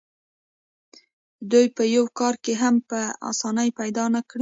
دوی 1.51 1.65
به 1.75 1.83
یو 1.95 2.05
کار 2.19 2.35
هم 2.61 2.75
په 2.89 2.99
اسانۍ 3.29 3.69
پیدا 3.79 4.05
نه 4.15 4.21
کړي 4.29 4.39